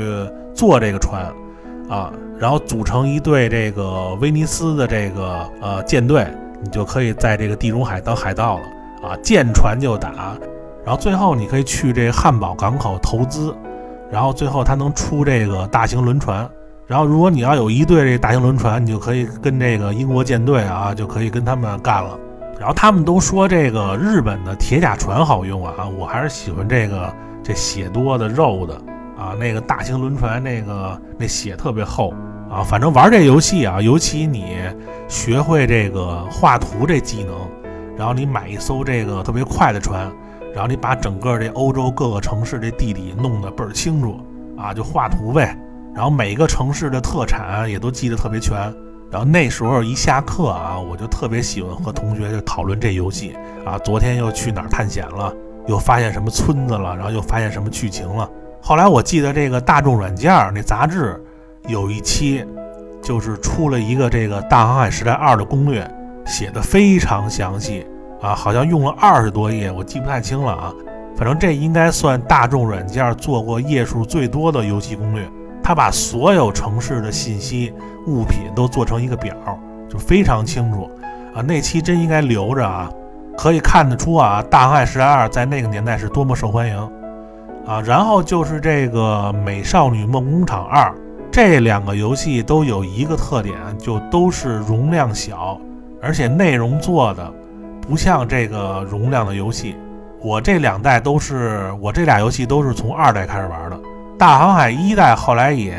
[0.55, 1.23] 坐这个船
[1.89, 2.13] 啊。
[2.39, 6.27] 然后组成一队这个威尼斯的这个呃舰队，
[6.63, 10.37] 你就可以在这个地中海当海盗了啊，见船就打。
[10.85, 13.55] 然后最后你可以去这汉堡港口投资，
[14.11, 16.49] 然后最后他能出这个大型轮船。
[16.87, 22.19] 然后如果你要有一队这大型轮船，你就可以跟这个英国舰队啊，就可以跟他们干了。
[22.59, 28.81] 然后他们都说这个日本的铁甲船好用啊，我还是喜欢这个这血多的肉的。
[29.19, 32.15] 啊，那个大型轮船，那个那血特别厚
[32.49, 32.63] 啊。
[32.63, 34.57] 反正玩这游戏啊，尤其你
[35.09, 37.35] 学会这个画图这技能，
[37.97, 40.09] 然后你买一艘这个特别快的船，
[40.55, 44.21] 然后你把整个这欧洲各个城市这地理弄得倍儿清楚
[44.57, 45.59] 啊，就画图呗。
[45.95, 48.57] 然后每个城市的特产也都记得特别全。
[49.11, 53.77] 然后那时候一下课啊，我就特别喜欢和同学就讨论这游戏啊。
[53.79, 55.35] 昨天又去哪儿探险了？
[55.67, 56.95] 又发现什么村子了？
[56.95, 58.31] 然后又发现什么剧情了？
[58.69, 61.19] 后来我记得这个大众软件那杂志
[61.69, 62.45] 有一期，
[63.03, 65.91] 就是出了一个这个《大航海时代二》的攻略，
[66.27, 67.87] 写的非常详细
[68.21, 70.71] 啊，好像用了二十多页，我记不太清了啊。
[71.17, 75.27] 反正这应该算大众软件做过页数最多的游戏攻略。
[75.63, 77.73] 他把所有城市的信息、
[78.07, 79.35] 物品都做成一个表，
[79.89, 80.91] 就非常清楚
[81.35, 81.41] 啊。
[81.41, 82.91] 那期真应该留着啊，
[83.35, 86.98] 可以看得出啊，《大航海时代二》在那个年代是多么受欢迎
[87.69, 87.81] 啊。
[87.83, 90.91] 然后就是这个《美少女梦工厂二》，
[91.31, 95.61] 这两个游戏都有一个特点，就都是容量小，
[96.03, 97.33] 而且内容做的
[97.81, 99.77] 不像这个容量的游戏。
[100.21, 103.79] 我这两代都是，我这俩游戏都是从二代开始玩的。
[104.19, 105.79] 大航海一代后来也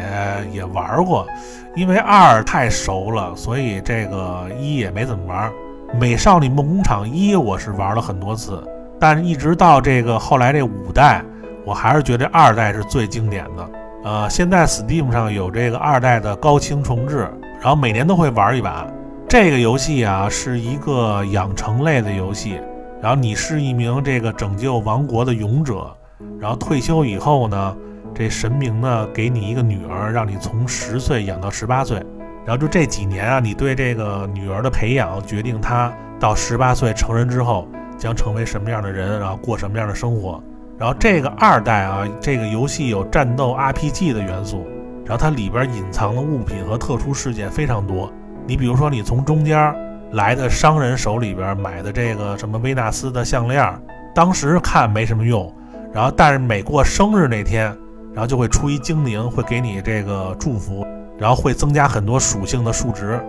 [0.54, 1.28] 也玩过，
[1.76, 5.52] 因为二太熟了，所以这个一也没怎么玩。
[6.00, 8.64] 美少女梦工厂一我是玩了很多次，
[8.98, 11.22] 但是一直到这个后来这五代，
[11.66, 13.70] 我还是觉得二代是最经典的。
[14.04, 17.30] 呃，现在 Steam 上有这个二代的高清重置，
[17.62, 18.88] 然后每年都会玩一把。
[19.28, 22.60] 这个游戏啊是一个养成类的游戏，
[23.02, 25.96] 然后你是一名这个拯救王国的勇者，
[26.40, 27.76] 然后退休以后呢。
[28.12, 32.04] 这神明呢，给你一个女儿，让你从十岁养到十八岁，
[32.44, 37.68] 然后就这几年啊，你对这个女儿的培养，决定她到十八岁成人之后
[38.00, 40.44] 将成为什么样的人，然后过什么样的生活。
[40.80, 44.66] 然后这个二代啊，这个游戏有战斗 RPG 的元素，
[45.06, 48.12] 然后它里边隐藏的物品和特殊事件非常多。
[48.48, 49.76] 你比如说，你从中间
[50.14, 53.80] 来的商人手里边买的这个什么维纳斯的项链，
[54.16, 55.54] 当时看没什么用，
[55.94, 57.76] 然后但是每过生日那天。
[58.12, 60.86] 然后就会出一精灵，会给你这个祝福，
[61.18, 63.22] 然后会增加很多属性的数值。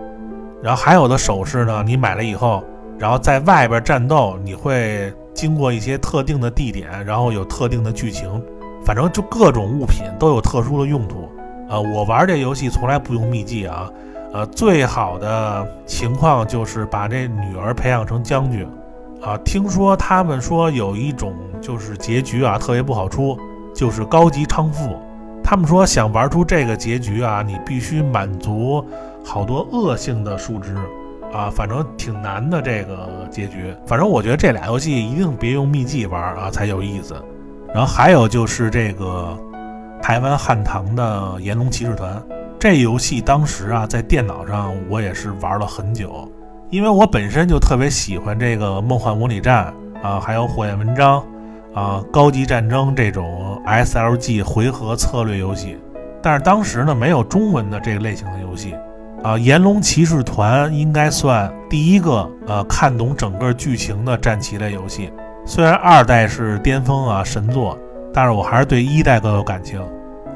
[0.61, 2.63] 然后还有的首饰呢，你买了以后，
[2.97, 8.29] 然后在外边战斗，你会经过一些特定的地点，然后有特定的剧情。
[8.85, 11.27] 反正就各种物品都有特殊的用途。
[11.67, 13.89] 呃，我玩这游戏从来不用秘技啊。
[14.33, 18.67] 呃，最好的情况就是把这女儿培养成将军。
[19.19, 23.35] 啊，听说他们说有一种就是结局啊，特别不好出。
[23.73, 24.95] 就是高级娼妇，
[25.43, 28.85] 他们说想玩出这个结局啊，你必须满足
[29.25, 30.75] 好多恶性的数值
[31.33, 33.75] 啊，反正挺难的这个结局。
[33.85, 37.15] 反正我觉得这俩游戏一定别用秘技玩啊，才有意思。
[37.73, 39.37] 然后还有就是这个
[40.01, 42.15] 台湾汉唐的《炎龙骑士团》
[42.59, 46.29] 这游戏，当时啊在电脑上我也是玩了很久，
[46.69, 49.73] 因为我本身就特别喜欢这个《梦幻模拟战》
[50.07, 51.19] 啊，还有《火焰文章》。
[51.73, 55.77] 啊，高级战争这种 SLG 回合策略游戏，
[56.21, 58.75] 但是当时呢没有中文的这个类型的游戏。
[59.23, 65.11] 啊，炎龙骑士团应该算第一个呃看懂整个剧情的战棋类游戏。
[65.45, 67.77] 虽然二代是巅峰啊神作，
[68.13, 69.81] 但是我还是对一代更有感情。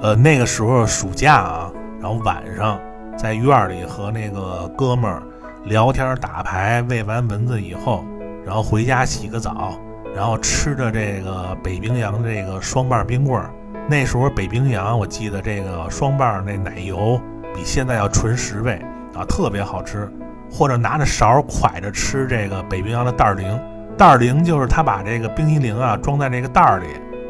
[0.01, 2.79] 呃，那个时候暑假啊，然后晚上
[3.17, 5.23] 在院里和那个哥们儿
[5.63, 8.03] 聊天打牌，喂完蚊子以后，
[8.45, 9.73] 然后回家洗个澡。
[10.15, 13.49] 然后吃着这个北冰洋这个双棒冰棍儿，
[13.89, 17.19] 那时候北冰洋我记得这个双棒那奶油
[17.55, 18.79] 比现在要纯十倍
[19.15, 20.11] 啊，特别好吃。
[20.51, 23.59] 或者拿着勺蒯着吃这个北冰洋的袋儿零，
[23.97, 26.85] 袋儿零就是他把这个冰激凌啊装在这个袋儿里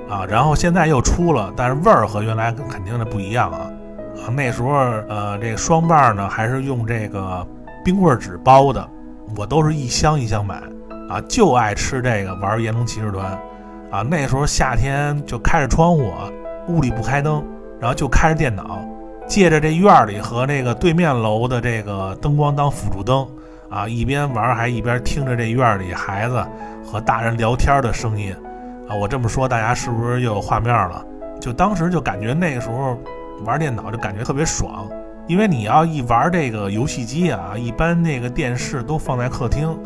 [0.09, 3.71] 啊，然后现在又出了，但是味儿和原来肯定的不一样啊
[4.17, 4.69] 啊，那时候
[5.07, 7.47] 呃这个双瓣呢还是用这个
[7.83, 8.87] 冰棍纸包的，
[9.37, 10.61] 我都是一箱一箱买。
[11.07, 13.39] 啊，就爱吃这个玩《炎龙骑士团》，
[13.95, 16.11] 啊，那时候夏天就开着窗户，
[16.67, 17.43] 屋里不开灯，
[17.79, 18.83] 然后就开着电脑，
[19.27, 23.27] 借着这院里和那个对面楼的这个灯光当辅助灯，
[23.69, 26.45] 啊，一边玩还一边听着这院里孩子
[26.85, 28.33] 和大人聊天的声音，
[28.87, 31.03] 啊，我这么说大家是不是又有画面了？
[31.41, 32.97] 就当时就感觉那个时候
[33.43, 34.87] 玩电脑就感觉特别爽，
[35.27, 39.77] 因为你要一玩这个游戏机啊，一般那个电视都放在客厅。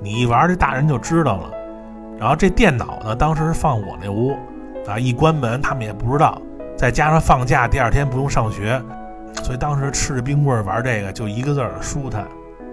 [0.00, 1.50] 你一玩，这大人就知道了。
[2.18, 4.36] 然后这电脑呢，当时放我那屋，
[4.86, 6.40] 啊，一关门他们也不知道。
[6.84, 8.78] 再加上放假，第二天不用上学，
[9.42, 12.24] 所以当时吃着冰棍玩这个，就一个字儿舒坦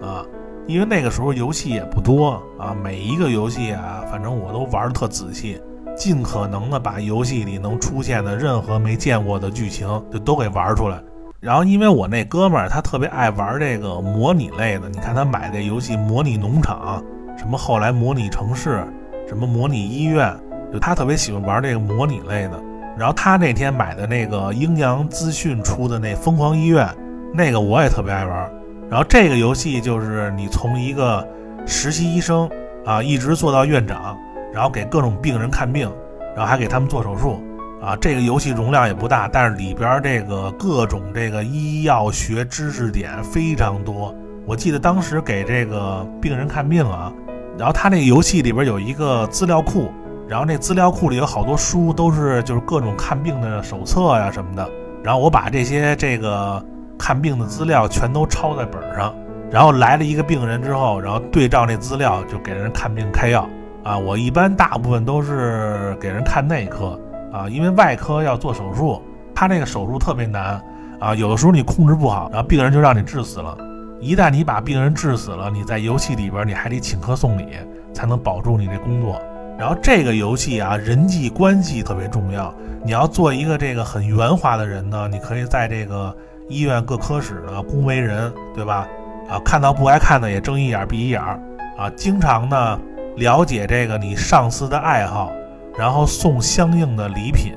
[0.01, 0.26] 啊。
[0.68, 5.62] 因为那个时候游戏也不多啊，每一个游戏啊，反正我都玩的特仔细，
[5.95, 11.01] 尽可能的把游戏里能出现的任何没见过的剧情就都给玩出来。
[11.39, 17.01] 然后，因为我那哥们儿他特别爱玩这个模拟类的，你看他买这游戏《模拟农场》。
[17.39, 18.86] 什么后来模拟城市，
[19.26, 20.38] 什么模拟医院，
[20.74, 22.62] 就他特别喜欢玩这个模拟类的。
[23.02, 26.88] 然后他那天买的那个阴阳资讯出的那疯狂医院，
[27.34, 28.52] 那个我也特别爱玩。
[28.91, 31.28] 然后这个游戏就是你从一个
[31.66, 32.47] 实习医生
[32.86, 34.16] 啊，一直做到院长，
[34.54, 35.91] 然后给各种病人看病，
[36.36, 37.41] 然后还给他们做手术
[37.82, 37.95] 啊。
[37.95, 44.14] 这个游戏容量也不大，但是里边这个各种这个医药学知识点非常多。
[44.45, 47.12] 我记得当时给这个病人看病啊。
[47.58, 49.91] 然后他那个游戏里边有一个资料库，
[50.32, 54.65] 然后那资料库里有好多书，都是就是各种看病的手册呀什么的。
[55.03, 56.65] 然后我把这些这个
[56.97, 59.13] 看病的资料全都抄在本上，
[59.51, 63.45] 然后来了一个病人之后，然后对照那资料就给人看病开药
[63.84, 63.97] 啊。
[63.97, 66.97] 我一般大部分都是给人看内科
[67.34, 69.01] 啊，因为外科要做手术，
[69.36, 70.63] 他那个手术特别难
[71.01, 73.57] 啊，有的时候你控制不好，然后病人就让你治死了。
[73.99, 77.49] 一旦你把病人治死了，你在游戏里边你还得请客送礼，
[77.93, 79.21] 才能保住你这工作。
[79.62, 82.51] 然后这个游戏啊，人际关系特别重要。
[82.84, 86.12] 你要做一个这个很圆滑的人呢，你可以在这个
[86.49, 88.88] 医院各科室呢恭维人，对吧？
[89.30, 91.39] 啊，看到不该看的也睁一眼闭一眼儿
[91.78, 91.88] 啊。
[91.95, 92.80] 经常呢
[93.18, 95.32] 了解这个你上司的爱好，
[95.78, 97.53] 然后送相应的礼品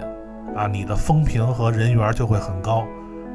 [0.55, 2.85] 啊，你的风评和人缘就会很高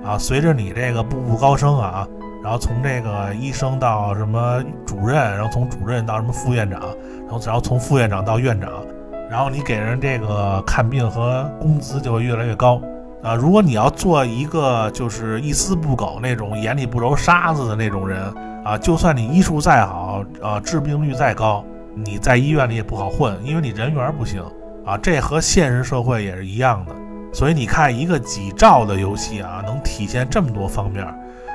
[0.05, 0.15] 啊。
[0.15, 2.07] 随着你这个步步高升啊。
[2.41, 8.71] 然后从这个医生到什么主任，然后从主任到什么副院长，然后然后从副院长到院长，
[9.29, 12.81] 然后你给人这个看病和工资就会越来越高
[13.21, 13.35] 啊。
[13.35, 18.21] 如果你要做一个就是一丝不苟那种眼里不揉沙子的那种人
[18.63, 21.63] 啊，就算你医术再好啊，治病率再高，
[21.93, 24.41] 你在医院里也不好混，因为你人缘不行
[24.85, 24.97] 啊。
[24.97, 26.95] 这和现实社会也是一样的。
[27.31, 31.05] 所以你看，一个几兆的游戏啊，能体现这么多方面。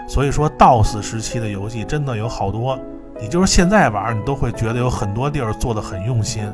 [0.07, 2.79] 所以说，DOS 时期的游戏真的有好多，
[3.21, 6.47] 你就是现在玩，你都会觉得有很多地儿做的很用心。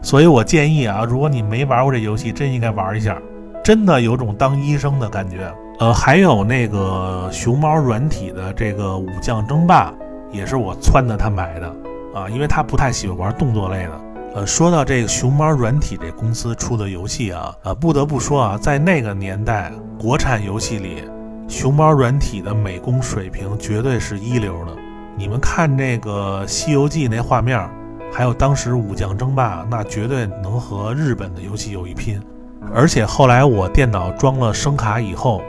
[0.00, 3.16] 所以我建议啊，如果你没玩过这游戏，真应该玩一下，
[3.62, 5.52] 真的有种当医生的感觉。
[5.80, 9.92] 呃，还有那个熊猫软体的这个武将争霸，
[10.30, 11.66] 也是我撺掇他买的
[12.14, 14.00] 啊，因为他不太喜欢玩动作类的。
[14.36, 21.04] 呃，说到这个熊猫软体这公司出的游戏啊，呃，不得不说啊，在那个年代，国产游戏里。
[21.46, 24.76] 熊猫软体的美工水平绝对是一流的。
[25.16, 27.68] 你们看这个《西游记》那画面，
[28.12, 32.20] 还有当时《武将争霸》，那绝对能和日本的游戏有一拼。
[32.74, 35.42] 而且后来我电脑装了声卡以后，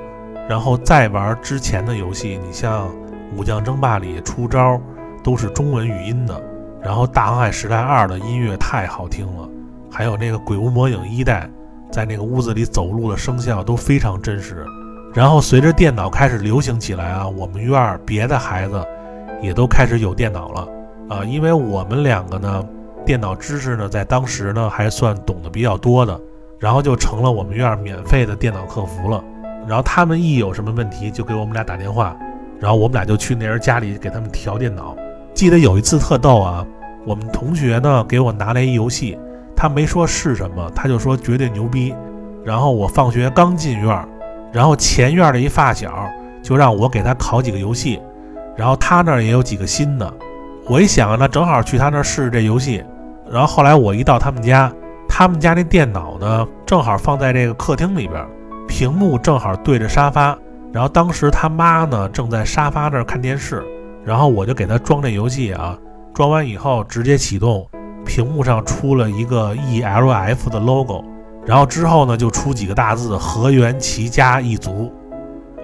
[0.47, 2.87] 然后再玩之前的游戏，你像
[3.35, 4.79] 《武将争霸》里出招
[5.23, 6.39] 都是中文语音的，
[6.83, 9.49] 然后《大航海时代二》的音乐太好听了，
[9.89, 11.49] 还有那个《鬼屋魔影》一代，
[11.89, 14.65] 在那个屋子里走路的声效都非常真实。
[15.15, 18.85] 然后随着电脑开始流行起来啊，我们院儿别的孩子
[19.41, 20.67] 也都开始有电脑了
[21.07, 22.61] 啊，因为我们两个呢，
[23.05, 26.19] 电脑知识呢在当时呢还算懂得比较多的，
[26.59, 29.23] 然后就成了我们院儿免费的电脑客服了。
[29.65, 32.13] 然后他们一有什么问题就给我们俩打电话，
[32.59, 34.93] 然后我们俩就去那人家里给他们调电脑。
[35.33, 36.65] 记得有一次特逗啊，
[37.05, 39.17] 我们同学呢给我拿来一游戏，
[39.55, 41.95] 他没说是什么，他就说绝对牛逼。
[42.43, 44.05] 然后我放学刚进院儿。
[44.55, 46.09] 然后前院的一发小
[46.41, 48.01] 就让我给他拷几个游戏，
[48.55, 50.13] 然后他那儿也有几个新的，
[50.69, 52.81] 我一想那正好去他那儿试试这游戏。
[53.29, 54.71] 然后后来我一到他们家，
[55.09, 58.25] 他们家那电脑呢正好放在这个客厅里边，
[58.65, 60.37] 屏幕正好对着沙发。
[60.71, 63.61] 然后当时他妈呢正在沙发那儿看电视，
[64.05, 65.77] 然后我就给他装这游戏啊，
[66.13, 67.67] 装完以后直接启动，
[68.05, 71.03] 屏幕上出了一个 ELF 的 logo。
[71.45, 74.91] 然后之后呢，就出几个大字“河源齐家一族”，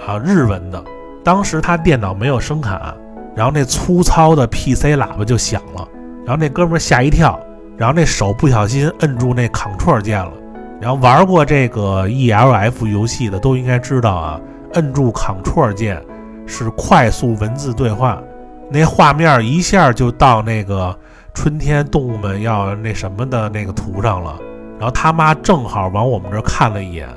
[0.06, 0.84] 啊，日文的。
[1.24, 2.96] 当时他电脑没有声卡，
[3.36, 5.88] 然后那粗糙的 PC 喇叭就响了，
[6.26, 7.40] 然后那哥们吓一跳，
[7.78, 10.32] 然后那手不小心摁住那 Ctrl 键了。
[10.80, 14.42] 然后玩过这个 ELF 游戏的都应该知道啊，
[14.74, 16.04] 摁住 Ctrl 键
[16.48, 18.22] 是快速文字对话，
[18.70, 20.96] 那画面一下就到那个
[21.34, 24.36] 春天动物们要那什么的那个图上了。
[24.82, 27.08] 然后他妈正好往我们这儿看了一眼，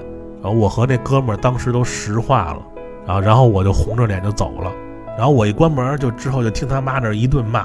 [0.42, 2.58] 然后我和那哥们儿当时都石化了，
[3.06, 4.70] 然后然后我就红着脸就走了，
[5.16, 7.64] 然后我一关门就之后就听他妈这一顿骂，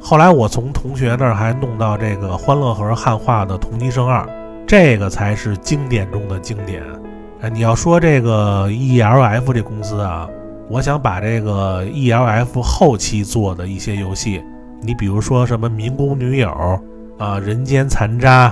[0.00, 4.24] 后来我从同学那儿还弄到这个欢乐盒汉化的《同级生二》，
[4.66, 6.82] 这个才是经典中的经典。
[7.40, 10.28] 哎，你要说这个 E L F 这公司啊，
[10.68, 14.42] 我想把这个 E L F 后期做的一些游戏，
[14.82, 16.48] 你比如说什么《民工女友》
[17.16, 18.48] 啊，《人间残渣》。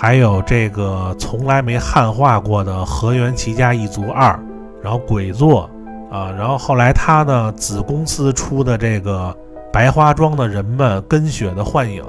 [0.00, 4.38] 还有这个从来没汉化过的河源齐家一族二，
[4.80, 5.68] 然后鬼作
[6.08, 9.36] 啊，然后后来他呢子公司出的这个
[9.72, 12.00] 白花庄的人们跟雪的幻影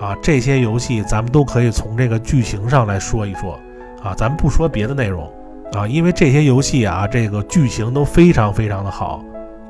[0.00, 3.56] 啊，这些游戏咱们都可以从这个剧情上来说一说
[4.02, 5.22] 啊，咱们不说别的内容
[5.72, 9.22] 啊，因为这些游戏啊，这个剧情都非常非常的好。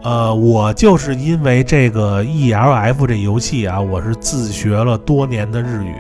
[0.02, 5.94] 呃，我就是因为这个 E L F 这游戏啊，我是自学了多年的日语。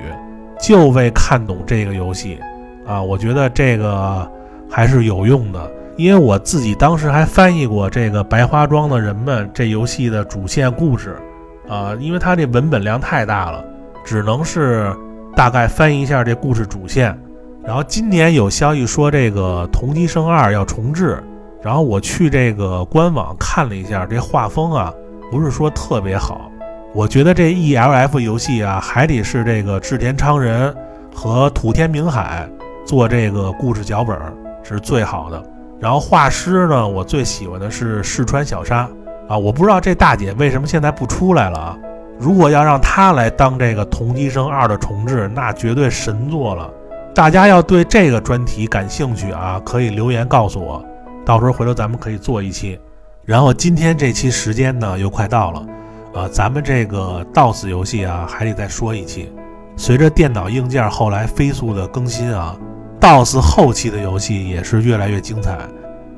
[0.60, 2.38] 就为看懂这个游戏，
[2.86, 4.30] 啊，我觉得这个
[4.70, 11.16] 还是有用的，因为我自己当时还翻译过这个白花庄的人们这游戏的主线故事，
[11.68, 13.64] 啊，因为它这文本量太大了，
[14.04, 14.94] 只能是
[15.34, 17.18] 大概翻译一下这故事主线。
[17.62, 21.22] 然后今年有消息说这个同级生二要重置，
[21.62, 24.92] 然后我去这个官网看了一下，这画风啊
[25.30, 26.49] 不是说特别好。
[26.92, 30.74] 我觉得这 E L F 游戏啊，还得是这个志田昌人
[31.14, 32.48] 和土天明海
[32.84, 34.18] 做这个故事脚本
[34.64, 35.40] 是最好的。
[35.78, 38.88] 然后画师呢，我最喜欢的是四川小沙
[39.28, 41.78] 啊，我不知道这大姐为什么现在不出来了啊。
[42.18, 46.68] 如果要让她来当这个《同级生二》的重置，那绝对神作了。
[47.14, 50.84] 大家要对这个专题感兴趣啊，可以留言告诉我，
[51.24, 52.78] 到时候回头咱们可以做一期。
[53.24, 55.64] 然后今天这期时间呢又快到了，
[56.12, 59.32] 呃，咱们这个 DOS 游戏啊还得再说一期。
[59.76, 62.56] 随着电脑硬件后来飞速的更新啊
[63.00, 65.58] ，DOS 后期的游戏也是越来越精彩。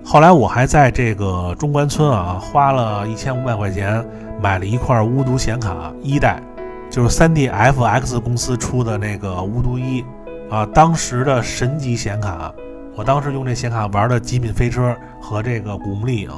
[0.05, 4.05] 后来我还在这个中关村啊花了一千五百块钱。
[4.41, 6.43] 买了一块巫毒显卡一代，
[6.91, 10.05] 就是三 D FX 公司出的那个巫毒一
[10.51, 12.53] 啊，当时的神级显卡。
[12.97, 14.91] 我当时用这显卡玩的《极品飞车》
[15.21, 16.31] 和这个《古墓丽影》。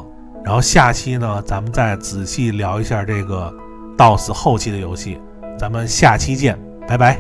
[0.45, 3.53] 然后下期呢，咱们再仔细聊一下这个
[3.97, 5.19] DOS 后期的游戏。
[5.59, 7.19] 咱们下期见，拜拜。